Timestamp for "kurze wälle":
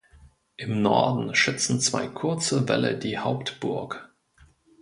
2.07-2.97